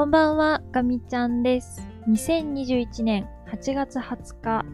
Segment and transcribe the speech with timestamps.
[0.00, 1.86] こんばんは、ガミちゃんです。
[2.08, 4.64] 2021年8月20日、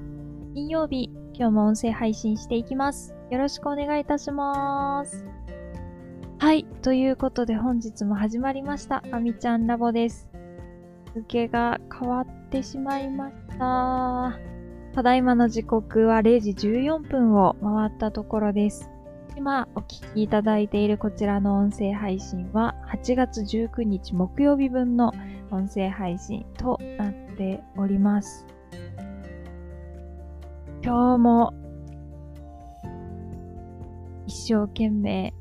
[0.54, 3.12] 金曜日、今日も音声配信していきます。
[3.32, 5.26] よろしくお願いいたします。
[6.38, 10.28] はい、ということで本日も始まりました、ガミちゃんラボです。
[11.06, 14.38] 日付が変わってしまいました。
[14.94, 18.92] ただいまの時刻は0時14分を回ったところです。
[19.36, 25.12] 今お聞きいただいているこちらの音声配信は8月19日木曜日分の
[25.50, 28.46] 音声配信となっております。
[30.82, 31.54] 今日も
[34.26, 35.34] 一生懸命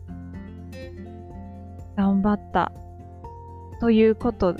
[1.95, 2.73] 頑張った
[3.79, 4.59] ということに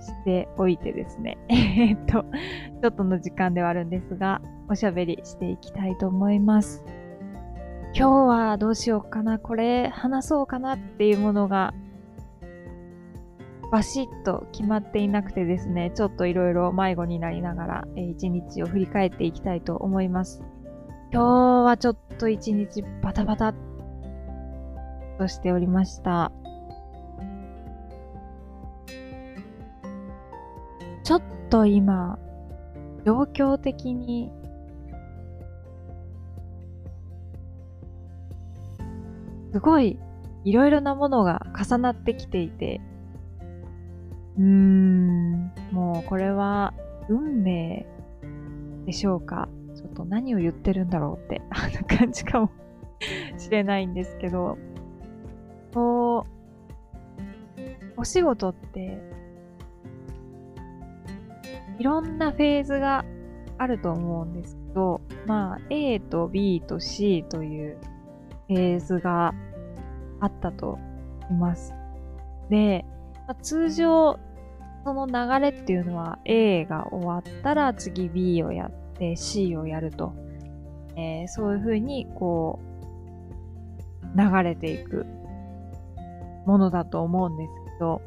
[0.00, 1.38] しておいてですね。
[1.48, 2.24] えっと、
[2.82, 6.84] ちょっとの時間ではあるんですが、おしゃべりしていきたいと思います。
[7.98, 11.72] 今日はどうしようかな、これ話そうかなっていうものが
[13.72, 20.42] バシッと決まっていなくてですね、ちょっといろいろ迷子になりながら、え一日を振り返っていきたいと思います。
[21.10, 21.24] 今日
[21.64, 23.54] はちょっと一日バタバタ
[25.16, 26.32] としておりました。
[31.02, 32.18] ちょっと今、
[33.06, 34.30] 状況的に
[39.56, 39.98] すごい
[40.44, 42.82] いろいろなものが重なってきていて、
[44.36, 46.74] うーん、もうこれは
[47.08, 47.86] 運命
[48.84, 49.48] でしょうか？
[49.74, 52.50] ちょっと何を言ってるんだろうって、あの感じかも
[53.38, 54.58] しれないんですけど、
[55.72, 56.26] こ
[57.96, 59.00] う、お仕事って、
[61.78, 63.06] いろんなフェーズが
[63.56, 67.78] あると思うんですけど、まあ、A と B と C という
[68.48, 69.32] フェーズが
[70.26, 70.78] あったと
[71.28, 71.72] します。
[72.50, 72.84] で、
[73.26, 74.18] まあ通常、
[74.84, 80.12] その流れっていうのは A が終わったら次 B をやって C をやると。
[80.96, 85.04] えーそういうふうにこう流れていく
[86.46, 88.00] ものだと思うんですけど、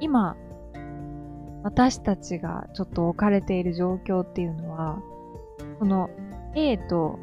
[0.00, 0.36] 今、
[1.62, 5.00] 私たちがちょっと置かれている状況っていうのは、
[5.78, 6.08] この
[6.54, 7.18] A と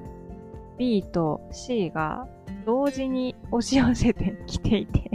[0.78, 2.28] B と C が
[2.66, 5.12] 同時に押し寄せてきていて、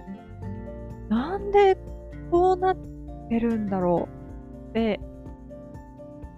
[1.08, 1.78] なんで
[2.30, 2.76] こうなっ
[3.28, 4.08] てるんだろ
[4.66, 5.00] うって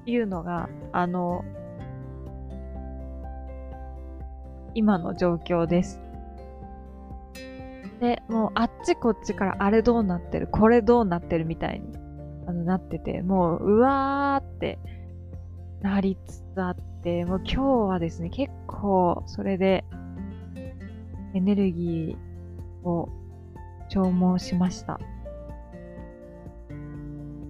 [0.06, 1.44] いうのが、あの、
[4.74, 6.00] 今の状況です。
[8.00, 11.86] で、もうあっちこっちからあれどうなってる、これどうなってるみたいに
[12.46, 14.78] あのなってて、もううわーって
[15.82, 19.84] なりつつあって、もう今日はですね、結構それで
[21.32, 23.08] エネルギーを
[23.88, 25.00] 消耗しました。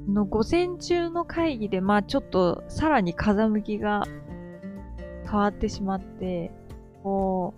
[0.09, 4.05] の午前中の会議で、まあちょっとさらに風向きが
[5.25, 6.53] 変わってしまって、
[7.03, 7.53] こ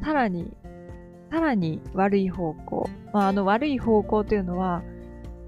[0.00, 0.56] う、さらに、
[1.32, 2.88] さらに悪い方向。
[3.12, 4.84] まああの悪い方向というのは、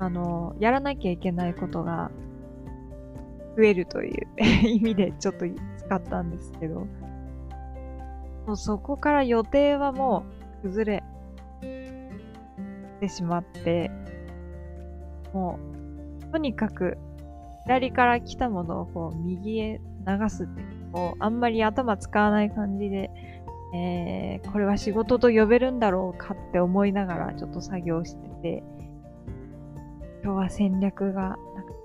[0.01, 2.11] あの、やらなきゃいけないことが
[3.57, 4.27] 増えるという
[4.67, 5.45] 意味でちょっと
[5.77, 6.87] 使ったんですけど、
[8.47, 10.25] もうそこから予定はも
[10.61, 11.03] う崩れ
[13.01, 13.91] てしまって、
[15.33, 15.59] も
[16.29, 16.99] う、とにかく
[17.65, 23.11] 左から来たものをこう右へ流すっていう、こう、あんまり頭使わない感じで、
[23.75, 28.63] えー、これは仕事と呼べるんだろうかって思いながらちょっと作業してて、
[30.23, 31.37] 今日は戦略が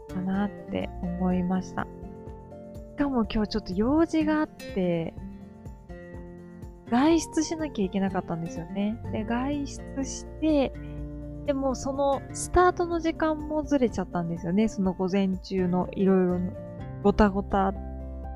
[0.07, 1.87] かなって思いました。
[2.91, 5.13] しかも今日ちょっと用事があって、
[6.89, 8.99] 外出しなきゃいけなかったんですよね。
[9.11, 10.71] で、外出して、
[11.45, 14.67] でもそのスタートの時間もずれちゃったんですよね。
[14.67, 16.39] その午前中のいろいろ
[17.03, 17.71] ごたごた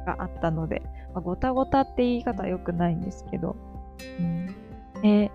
[0.06, 0.82] があったので。
[1.14, 3.56] まあ、ごたごたって言い方は良くないんですけど。
[4.20, 4.48] うん、
[5.02, 5.32] で、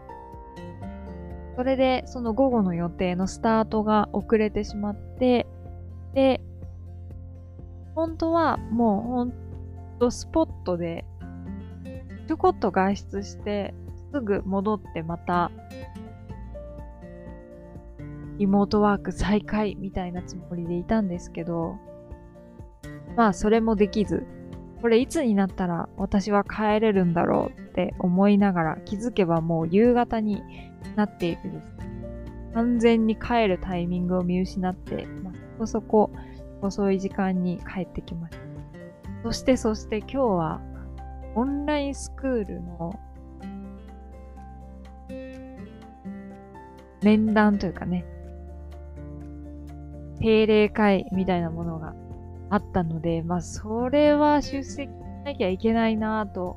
[1.56, 5.46] それでその午後の予定のスタートが遅れてしまって、
[6.16, 6.40] で、
[7.94, 9.32] 本当はもうほん
[10.00, 11.04] とスポットで
[12.26, 13.74] ちょこっと外出して
[14.12, 15.50] すぐ戻ってまた
[18.38, 21.76] リモートワーク再開みたいなつもりでいたんですけど、
[23.14, 24.26] まあそれもできず、
[24.80, 30.42] これいつになったら私は帰れるんだろうって思いながら気づけばもう夕方に
[30.96, 31.66] なっていてです、
[32.54, 35.06] 完全に帰るタイミングを見失って、
[35.56, 36.10] こそこ
[36.62, 38.44] 遅い時間に帰ってきました。
[39.22, 40.60] そしてそして今日は
[41.34, 42.98] オンラインスクールの
[47.02, 48.04] 面談というかね、
[50.20, 51.94] 定例会みたいなものが
[52.50, 54.92] あったので、まあ、それは出席し
[55.24, 56.56] なきゃいけないなと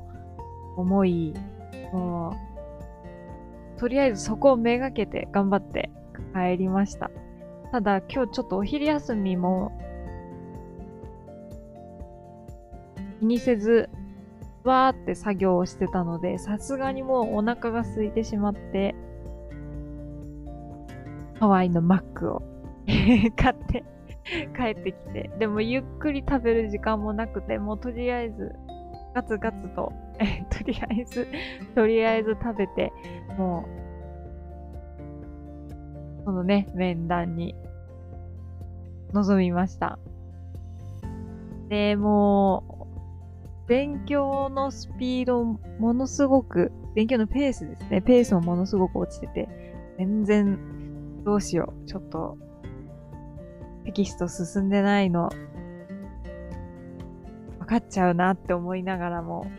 [0.76, 1.34] 思い、
[1.92, 2.36] も
[3.76, 5.90] う、とりあえずそこをめがけて頑張って
[6.34, 7.10] 帰りました。
[7.70, 9.72] ただ今日ちょっとお昼休みも
[13.20, 13.90] 気にせず、
[14.64, 18.94] わーって作業をしてたので、さすがにもうお腹が空いてしまって、
[21.38, 22.42] ハワイのマックを
[23.36, 23.84] 買って
[24.56, 28.54] 帰ってきて、でもゆっくり食べる時間もなくて、もうとりあえず、
[29.14, 29.92] ガツガツと、
[30.48, 31.28] とりあえず、
[31.74, 32.90] とりあえず食べて、
[33.36, 33.79] もう、
[36.30, 37.56] このね、面談に
[39.12, 39.98] 臨みました。
[41.68, 42.86] で、も
[43.66, 48.00] う、勉強のスピード、ものすごく、勉強のペースですね。
[48.00, 49.48] ペースもものすごく落ちてて、
[49.98, 50.56] 全然、
[51.24, 51.86] どうしよう。
[51.88, 52.38] ちょっと、
[53.84, 55.30] テキスト進んでないの、
[57.58, 59.50] 分かっちゃうなって思いながらも、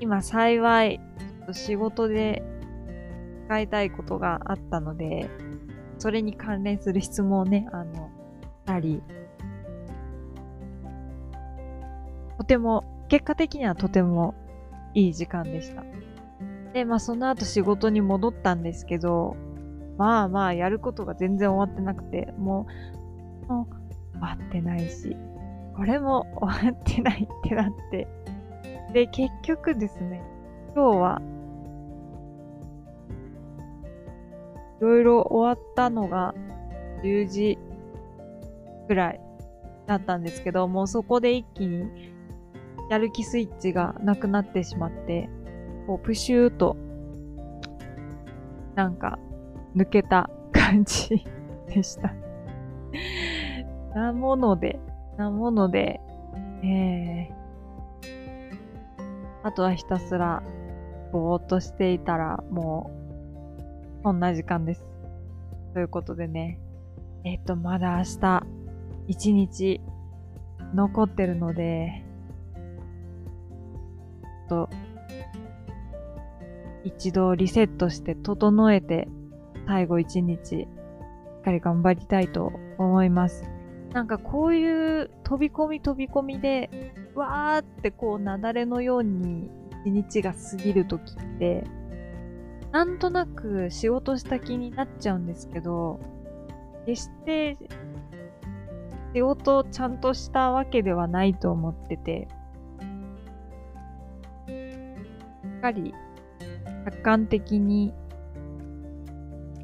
[0.00, 2.57] 今幸い、ちょっと仕事で
[3.48, 5.30] 使いたいことがあったので、
[5.98, 8.10] それに関連する質問をね、あの、
[8.66, 9.02] たり、
[12.36, 14.34] とても、結果的にはとても
[14.92, 15.82] いい時間でした。
[16.74, 19.34] で、まあその後仕事に戻ったんですけど、
[19.96, 22.66] まあまあやることが全然終わってなくて、も
[23.48, 25.16] う、もう終わってないし、
[25.74, 28.06] これも終わってないってなって。
[28.92, 30.22] で、結局ですね、
[30.74, 31.22] 今日は、
[34.80, 36.34] いろいろ終わったのが
[37.02, 37.58] 10時
[38.88, 39.20] ぐらい
[39.86, 42.12] だったんですけど、もうそこで一気に
[42.90, 45.28] やる気スイッチがなくなってしまって、
[45.86, 46.76] こうプシューと、
[48.74, 49.18] なんか
[49.76, 51.24] 抜けた感じ
[51.66, 52.14] でした。
[53.94, 54.78] なもので、
[55.16, 56.00] なもので、
[56.62, 57.38] えー、
[59.42, 60.42] あとはひたすら
[61.12, 63.07] ぼーっとしていたらもう
[64.02, 64.84] こんな時間です。
[65.74, 66.60] ということでね、
[67.24, 68.46] えっ、と、まだ明日
[69.08, 69.80] 一日
[70.72, 72.04] 残ってるので、
[74.48, 74.68] と、
[76.84, 79.08] 一度リセットして整えて
[79.66, 80.66] 最後一日、し
[81.40, 83.44] っかり頑張りたいと思います。
[83.92, 89.50] なんかこういう飛び込み飛び込みで、わーってこう雪崩のように
[89.84, 91.64] 一日が過ぎるときって、
[92.72, 96.00] なんとなく仕事した気になっちゃうんですけど、
[96.86, 97.56] 決して
[99.14, 102.28] 仕事をちゃんとしたわけではないと思ってて、
[104.46, 104.52] し
[105.58, 105.94] っかり
[106.84, 107.94] 客観的に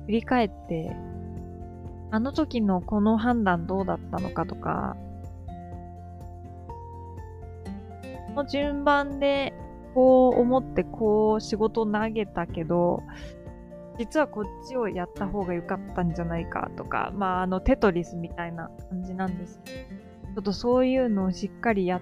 [0.06, 0.96] 振り返って、
[2.10, 4.96] あの時のこの判断どうだったのかとか、
[8.28, 9.52] この順番で
[9.94, 13.02] こう思ってこう仕事投げたけど、
[13.98, 22.00] 実はこっちをやった方が良かったんじゃないかとか、まああのテトリスみたいな感じなんですけど、ちょっとそういうのをしっかりやっ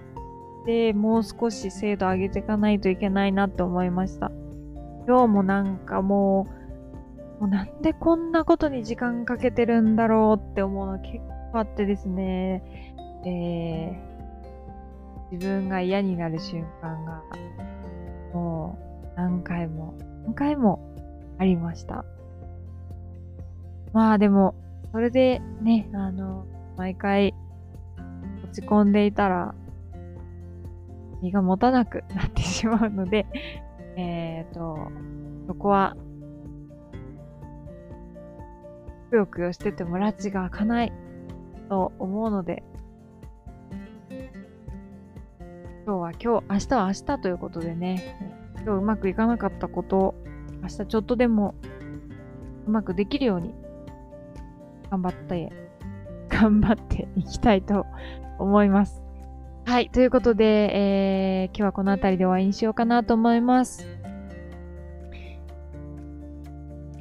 [0.65, 4.31] て、もう少し精度上げていかないといけないなって思いました。
[5.05, 6.47] 今日もなんかも
[7.39, 11.17] う、もうなんでこんなことに時間かけてるんだろうって思うの結
[11.51, 12.63] 構あってですね、
[13.25, 17.21] えー、自分が嫌になる瞬間が、
[19.15, 20.95] 何回も、何回も
[21.37, 22.05] ありました。
[23.93, 24.55] まあでも、
[24.91, 26.45] それでね、あの、
[26.77, 27.33] 毎回
[28.43, 29.55] 落ち込んでいたら、
[31.21, 33.25] 身が持たなくなってしまうので、
[33.95, 34.77] えっ、ー、と、
[35.47, 35.95] そこは
[39.13, 40.93] くよくよしてても拉致が開かない
[41.69, 42.63] と思うので、
[45.85, 50.15] 今日は今日、明日は明日ということでね、今日うまくいかなかったことを、
[50.61, 51.55] 明日ちょっとでも
[52.65, 53.53] うまくできるように、
[54.89, 55.51] 頑張って、
[56.29, 57.85] 頑張っていきたいと
[58.39, 59.03] 思います。
[59.65, 59.89] はい。
[59.89, 60.45] ということで、
[61.43, 63.87] えー、今日はこの辺りで終わりにしようかなと思います。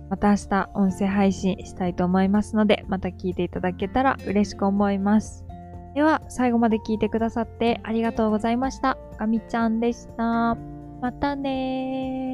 [0.09, 5.47] また明日音声配信したいと思いますので、また聞いていただけたら嬉しく思います。
[5.95, 8.99] では、最後まで聞いてくださってありがとうございました。
[9.19, 10.82] ガミちゃんでした。
[11.03, 12.32] またねー。